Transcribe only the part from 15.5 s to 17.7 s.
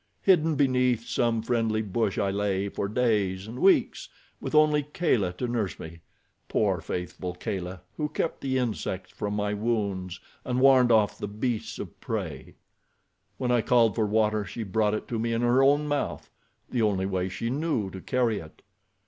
own mouth—the only way she